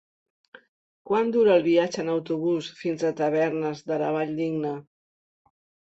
[1.09, 4.77] Quant dura el viatge en autobús fins a Tavernes de la Valldigna?